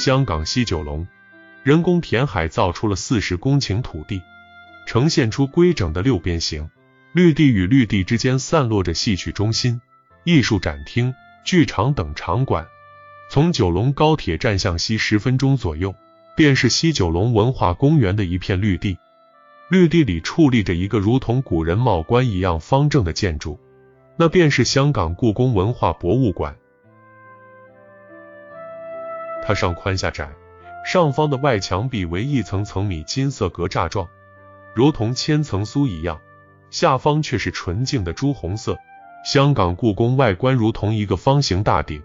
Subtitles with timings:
[0.00, 1.06] 香港西九龙
[1.62, 4.22] 人工填海造出了四十公顷土地，
[4.86, 6.70] 呈现出规整的六边形，
[7.12, 9.82] 绿地与绿地之间散落着戏曲中心、
[10.24, 11.12] 艺术展厅、
[11.44, 12.66] 剧场等场馆。
[13.30, 15.94] 从九龙高铁站向西十分钟左右，
[16.34, 18.96] 便是西九龙文化公园的一片绿地。
[19.68, 23.60] 绿地里矗立着一个如同古人帽冠一样方正的建筑，
[24.16, 26.56] 那便是香港故宫文化博物馆。
[29.44, 30.30] 它上宽下窄，
[30.84, 34.08] 上方的外墙壁为一层层米金色格栅状，
[34.74, 36.18] 如同千层酥一样；
[36.70, 38.78] 下方却是纯净的朱红色。
[39.24, 42.02] 香港故宫外观如同一个方形大顶，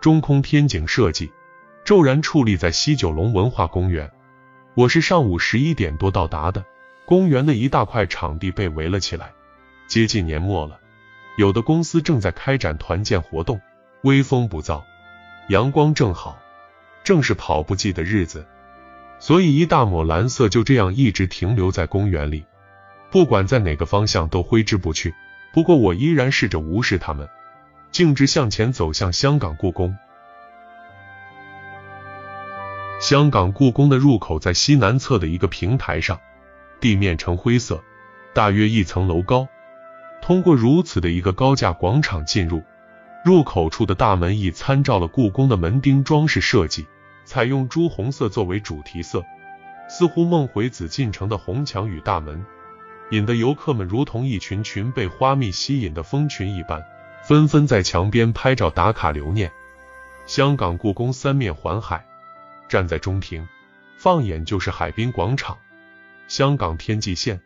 [0.00, 1.30] 中空天井设计，
[1.84, 4.10] 骤然矗立在西九龙文化公园。
[4.74, 6.64] 我是上午十一点多到达的，
[7.04, 9.32] 公园的一大块场地被围了起来。
[9.86, 10.78] 接近年末了，
[11.36, 13.60] 有的公司正在开展团建活动，
[14.02, 14.82] 微风不燥，
[15.48, 16.38] 阳光正好。
[17.02, 18.46] 正是跑步季的日子，
[19.18, 22.44] 所以一大抹蓝色就这样一直停留在公园里，
[23.10, 25.14] 不管在哪个方向都挥之不去。
[25.52, 27.28] 不过我依然试着无视他们，
[27.90, 29.96] 径直向前走向香港故宫。
[33.00, 36.20] 香港故宫的入口在西南侧的一个平台上，
[36.80, 37.82] 地面呈灰色，
[38.34, 39.48] 大约一层楼高。
[40.22, 42.62] 通过如此的一个高架广场进入。
[43.22, 46.86] 入口处的大门亦参照了故宫的门钉装饰设计，
[47.26, 49.22] 采用朱红色作为主题色，
[49.90, 52.42] 似乎梦回紫禁城的红墙与大门，
[53.10, 56.82] 引得游客们如同一群群被花蜜吸引的蜂群一般，
[57.22, 59.52] 纷纷在墙边拍照打卡留念。
[60.24, 62.02] 香港故宫三面环海，
[62.70, 63.46] 站在中庭，
[63.98, 65.58] 放眼就是海滨广场、
[66.26, 67.38] 香港天际线、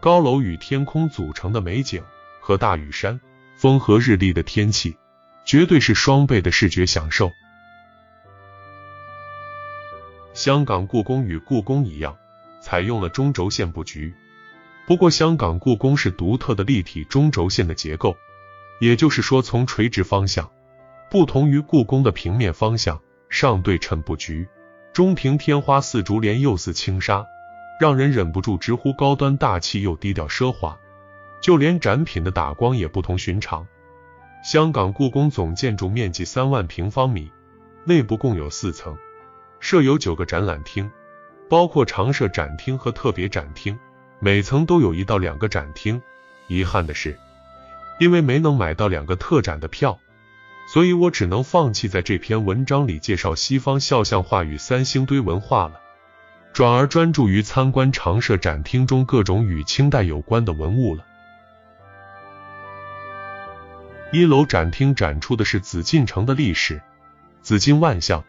[0.00, 2.02] 高楼与天空组成的美景
[2.40, 3.20] 和大屿山、
[3.56, 4.96] 风和日丽的天气。
[5.48, 7.32] 绝对是双倍的视觉享受。
[10.34, 12.14] 香港故宫与故宫一样，
[12.60, 14.12] 采用了中轴线布局。
[14.86, 18.14] 不过，香港故宫是独特的立体中轴线的结构，
[18.78, 20.50] 也就是说，从垂直方向，
[21.10, 23.00] 不同于故宫的平面方向
[23.30, 24.46] 上对称布局。
[24.92, 27.24] 中庭天花似竹帘又似轻纱，
[27.80, 30.78] 让人忍不住直呼高端大气又低调奢华。
[31.40, 33.66] 就连展品的打光也不同寻常。
[34.42, 37.30] 香港故宫总建筑面积三万平方米，
[37.84, 38.96] 内部共有四层，
[39.60, 40.90] 设有九个展览厅，
[41.48, 43.78] 包括常设展厅和特别展厅，
[44.20, 46.00] 每层都有一到两个展厅。
[46.46, 47.18] 遗憾的是，
[47.98, 49.98] 因为没能买到两个特展的票，
[50.72, 55.80] 所以我只能放弃在这篇文章里介绍西方肖像画与三星堆文化了，
[56.54, 61.04] 转而专注于参观常设展厅中各种与清代有关的文物了。
[64.10, 66.80] 一楼展厅展出的是紫禁城的历史，
[67.42, 68.24] 紫金万象，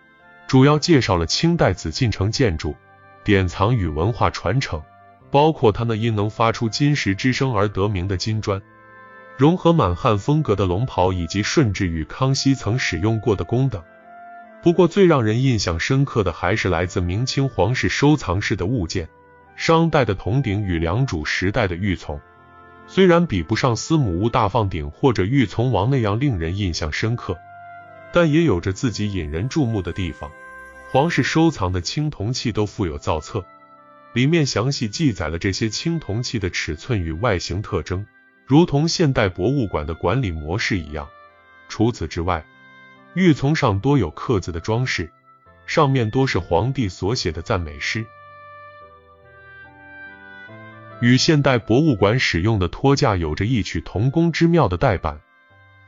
[0.45, 2.75] 主要介绍了清代紫禁城建筑
[3.23, 4.83] 典藏与文化传承，
[5.31, 8.61] 包括它那因能发出金石之声而得名的金砖，
[9.37, 13.81] 融合满汉风格的龙袍，以及顺治与康熙曾使用过的宫等。
[14.61, 19.07] 不过最让人印象深刻的还是来自明清皇室收藏室的物件，
[19.55, 22.19] 商代的铜鼎与良渚时代的玉琮。
[22.91, 27.37] 虽然比不上司母戊大放鼎或者玉琮王那样令人印象深刻，
[28.11, 30.31] 但也有着自己引人注目的地方。
[30.89, 33.45] 皇室收藏的青铜器都附有造册，
[34.13, 38.07] 里面详细记载了这些青铜器的尺寸与外形特征，
[38.47, 41.07] 如同现代博物馆的管理模式一样。
[41.67, 42.43] 除此之外，
[43.13, 45.11] 玉琮上多有刻字的装饰，
[45.67, 48.03] 上面多是皇帝所写的赞美诗。
[51.01, 55.21] 与现代博物馆使用的托架有着异曲同工之妙的带板，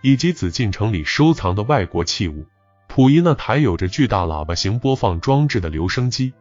[0.02, 2.46] 以及紫禁城里收藏的外国器物。
[2.88, 6.34] 溥仪那台有着巨大喇叭形播放装置的留声机，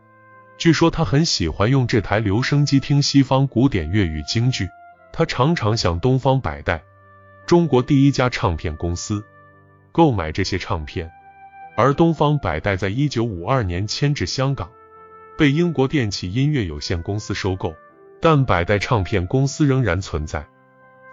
[0.56, 4.68] 据说他很喜欢用这台留声机听西方古典粤语京剧。
[5.12, 6.82] 他常常向东方百代，
[7.46, 9.24] 中国第一家唱片公司
[9.90, 11.10] 购买这些唱片，
[11.76, 14.70] 而东方百代在一九五二年迁至香港，
[15.36, 17.74] 被英国电器音乐有限公司收购。
[18.20, 20.46] 但百代唱片公司仍然存在，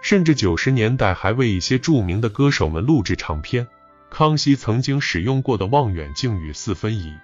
[0.02, 3.66] 甚至九十年代还为一些著名的歌手们录制唱片。
[4.10, 7.14] 康熙曾经使用过的望远镜与四分仪，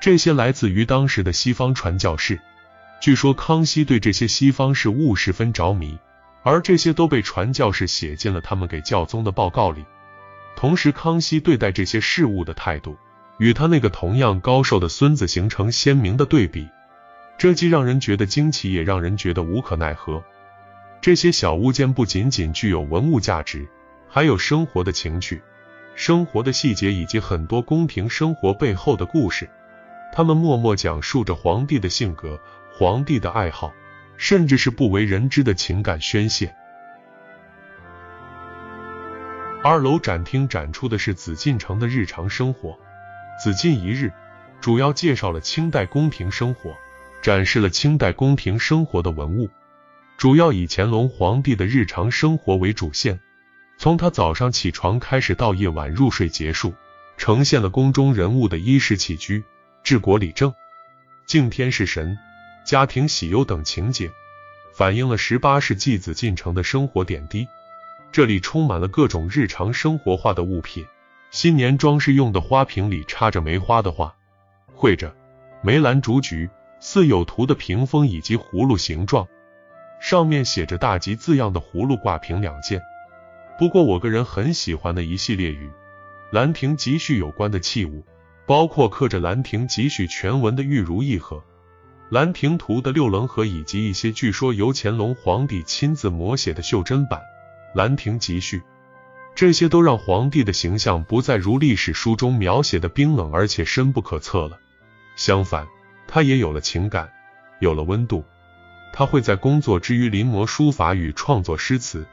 [0.00, 2.40] 这些来自于当时的西方传教士。
[3.00, 5.98] 据说康熙对这些西方事物十分着迷，
[6.42, 9.84] 而这些都被传教士写进了他们给教宗的报告里。
[10.56, 12.96] 同时，康熙对待这些事物的态度，
[13.38, 16.68] 与他那个同样高寿的孙子形成鲜明的对比。
[17.36, 20.22] 这既让人觉得惊奇，也让人觉得无可奈何。
[21.00, 23.68] 这些小物件不仅仅具有文物价值，
[24.08, 25.42] 还有生活的情趣。
[25.94, 29.48] 生活的细节以及很多宫廷生活背后的故事。
[30.12, 32.40] 他们默默讲述着皇帝的性格、
[32.72, 33.72] 皇帝的爱好，
[34.16, 36.54] 甚至是不为人知的情感宣泄。
[39.62, 42.78] 二楼展厅展出的是紫禁城的日常生活，
[43.42, 44.12] 紫禁一日
[44.60, 46.76] 主要介绍了清代宫廷生活，
[47.24, 49.48] 展示了清代宫廷生活的文物，
[50.18, 53.18] 主要以乾隆皇帝的日常生活为主线，
[53.78, 56.74] 从他早上起床开始到夜晚入睡结束，
[57.16, 59.42] 呈现了宫中人物的衣食起居、
[59.82, 60.52] 治国理政、
[61.24, 62.18] 敬天事神、
[62.66, 64.10] 家庭喜忧等情节，
[64.74, 67.48] 反映了十八世纪紫禁城的生活点滴。
[68.12, 70.84] 这里充满了各种日常生活化的物品，
[71.30, 74.14] 新年装饰用的花瓶里插着梅花的画，
[74.74, 75.16] 绘着
[75.62, 76.50] 梅兰竹菊、
[76.86, 79.26] 似有图的屏风以及葫芦形状，
[80.02, 82.82] 上面写着大吉字样的葫芦挂瓶两件。
[83.58, 85.66] 不过我个人很喜欢的一系列与
[86.30, 88.04] 《兰亭集序》有关的器物，
[88.44, 91.36] 包括刻着《兰亭集序》全文的玉如意盒、
[92.10, 97.18] 《兰亭图》的六棱盒，以及一些据说由乾隆皇帝亲自摹写的袖珍版。
[97.74, 98.58] 《兰亭集序》，
[99.34, 104.58] 这些都让皇帝的形象不再如历史书中描写的冰冷而且深不可测了。
[105.16, 105.66] 相反，
[106.14, 107.10] 他也有了情感，
[107.58, 108.24] 有了温度。
[108.92, 112.06] 他会在工作之余临摹书法与创作诗词，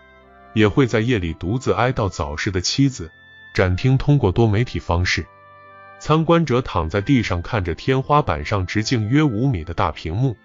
[0.56, 3.12] 也会在夜里独自哀悼早逝的妻子。
[3.54, 5.28] 展厅通过多媒体方式，
[6.00, 10.36] 参观者躺在地上看着天花板上直径约五米的大屏幕，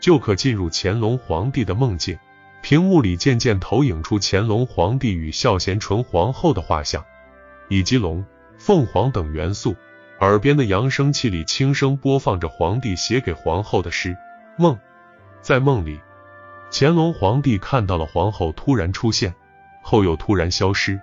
[0.00, 2.18] 就可进入乾隆皇帝的梦境。
[2.60, 7.04] 屏幕里渐渐投影出乾隆皇帝与孝贤纯皇后的画像，
[7.68, 8.24] 以及龙、
[8.58, 9.76] 凤凰等元素。
[10.20, 14.16] 耳边的扬声器里轻声播放着皇帝写给皇后的诗。
[14.56, 14.78] 梦，
[15.42, 16.00] 在梦里，
[16.72, 19.34] 乾隆皇帝看到了皇后突然出现，
[19.82, 20.98] 后又突然消失，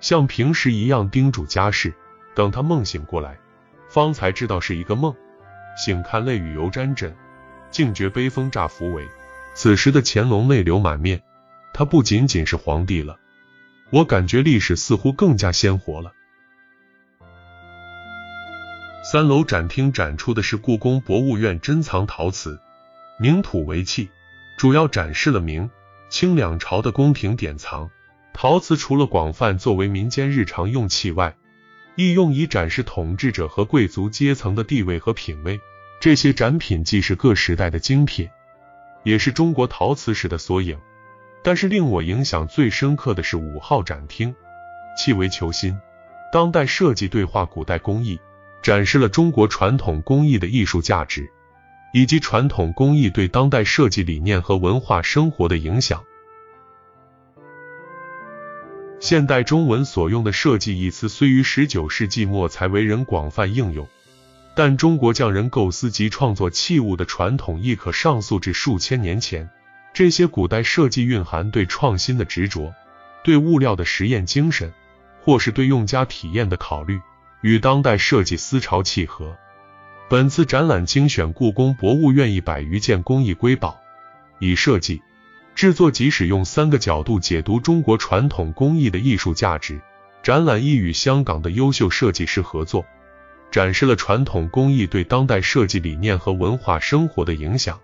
[0.00, 1.94] 像平时一样叮嘱家事。
[2.34, 3.38] 等他梦醒过来，
[3.88, 5.14] 方才知道是一个梦。
[5.76, 7.14] 醒看泪雨犹沾枕，
[7.70, 9.06] 竟觉悲风乍拂围。
[9.54, 11.22] 此时的乾隆泪流满面，
[11.72, 13.16] 他不仅仅是皇帝了，
[13.90, 16.12] 我感觉历史似乎更加鲜活了。
[19.16, 22.60] 三楼展厅展出的是故宫博物院珍藏陶瓷，
[23.18, 24.10] 明土为器，
[24.58, 25.70] 主要展示了明
[26.10, 27.88] 清两朝的宫廷典藏。
[28.34, 31.34] 陶瓷除了广泛作为民间日常用器外，
[31.94, 35.58] 亦用以展示统治者和贵族阶层的地位和品位。
[35.98, 38.28] 这些展品既是各时代的精品。
[39.02, 40.78] 也是中国陶瓷史的缩影，
[41.42, 44.34] 但是令我影响最深刻的是五号展厅，
[44.98, 45.80] 气为求新，
[46.30, 48.20] 当代设计对话古代工艺，
[48.66, 51.30] 展示了中国传统工艺的艺术价值，
[51.92, 56.02] 以及传统工艺对当代设计理念和文化生活的影响。
[58.98, 63.86] 现代中文所用的“设计”一词，虽于十九世纪末才为人广泛应用。
[64.56, 69.48] 但中国匠人构思及创作器物的传统亦可上溯至数千年前。
[69.94, 72.74] 这些古代设计蕴含对创新的执着，
[73.22, 74.72] 对物料的实验精神，
[75.22, 77.00] 或是对用家体验的考虑，
[77.46, 79.36] 与当代设计思潮契合。
[80.08, 83.78] 本次展览精选故宫博物院一百余件工艺瑰宝，
[84.40, 85.00] 以设计、
[85.54, 89.80] 制作及使用三个角度解读中国传统工艺的艺术价值。
[90.24, 92.84] 展览亦与香港的优秀设计师合作。
[93.52, 97.78] 展示了传统工艺对当代设计理念和文化生活的影响。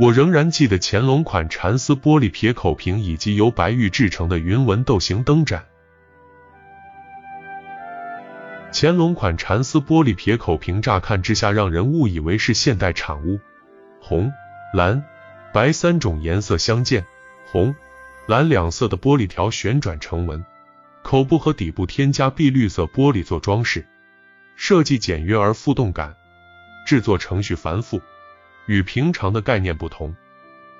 [0.00, 5.64] 我仍然记得乾隆款蚕丝玻璃撇口瓶以及由白玉制成的云纹斗形灯盏。
[8.72, 13.40] 乾隆款蚕丝玻璃撇口瓶乍看之下让人误以为是现代产物，
[14.00, 14.32] 红、
[14.72, 15.04] 蓝、
[15.52, 17.04] 白三种颜色相间，
[17.50, 17.74] 红、
[18.26, 20.44] 蓝两色的玻璃条旋转成纹，
[21.02, 23.84] 口部和底部添加碧绿色玻璃做装饰。
[24.54, 26.14] 设计简约而富动感，
[26.86, 28.00] 制作程序繁复，
[28.66, 30.14] 与平常的概念不同。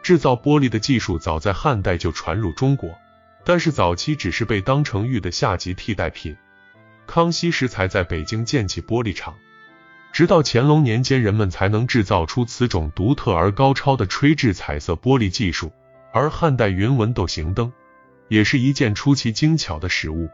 [0.02, 2.96] 制造玻璃的技术早在汉代就传入中国，
[3.44, 6.36] 但是早期只是被当成玉的下级替代品。
[7.10, 9.34] 康熙时才在北京建起玻璃厂，
[10.12, 15.72] 直到乾隆年间，人们才能制造出此种独特而高超的吹制彩色玻璃技术。
[16.12, 17.72] 而汉代云纹斗形灯
[18.28, 20.28] 也是一件出奇精巧的实物，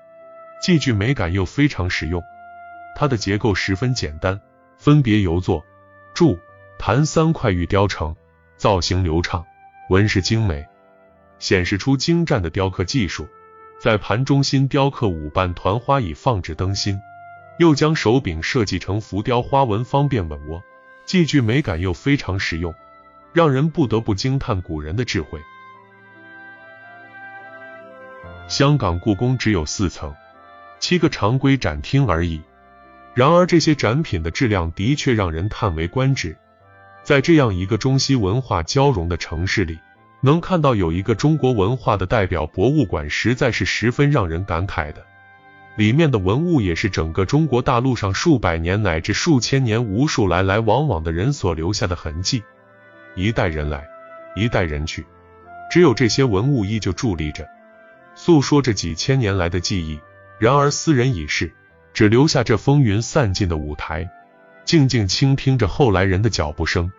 [0.61, 2.23] 既具美感又非常实用。
[2.95, 4.39] 它的结构十分简单，
[4.77, 5.65] 分别由座、
[6.13, 6.39] 柱、
[6.79, 8.15] 坛三块玉雕成，
[8.59, 9.47] 造型流畅，
[9.89, 10.67] 纹饰精美，
[11.39, 13.27] 显示出精湛的雕刻技术。
[13.79, 17.01] 在盘中心雕刻五瓣团花以放置灯芯，
[17.59, 20.63] 又将手柄设计成浮雕花纹，方便稳握，
[21.05, 22.75] 既具美感又非常实用，
[23.33, 25.41] 让人不得不惊叹古人的智慧。
[28.49, 30.15] 香港故宫只有四层。
[30.79, 32.43] 七个常规展厅而已。
[33.15, 36.37] 然而，这些展品的质量的确让人叹为观止。
[37.03, 39.79] 在这样一个中西文化交融的城市里，
[40.21, 45.05] 能看到有一个中国文化的代表博物馆，实在是十分让人感慨的。
[45.77, 52.43] 里面的文物也是整个中国大陆上数百年乃至数千年无数来来往往的人所留下的痕迹。
[53.15, 53.87] 一代人来，
[54.35, 55.05] 一代人去，
[55.71, 57.47] 只有这些文物依旧伫立着，
[58.15, 60.01] 诉说着几千年来的记忆。
[60.39, 61.53] 然而斯人已逝，
[61.93, 64.11] 只留下这风云散尽的舞台，
[64.65, 66.91] 静静倾听着后来人的脚步声。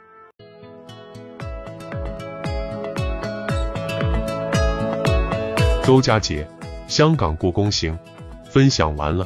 [5.87, 6.45] 周家杰，
[6.89, 7.97] 香港故宫行，
[8.43, 9.25] 分享完了。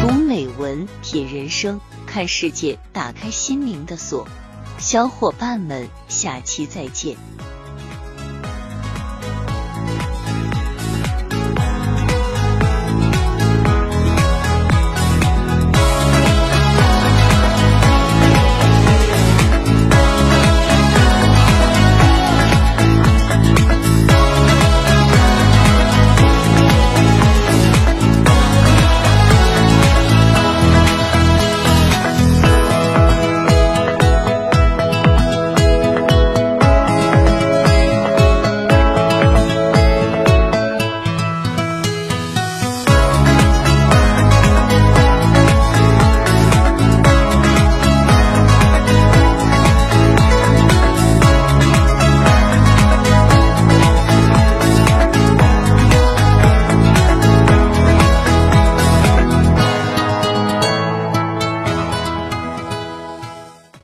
[0.00, 4.26] 读美文品人生，看世界，打开心灵的锁。
[4.78, 7.16] 小伙伴们，下期再见。